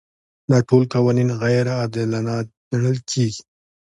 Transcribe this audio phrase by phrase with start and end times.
[0.49, 2.35] دا ټول قوانین غیر عادلانه
[2.69, 3.41] ګڼل کیږي.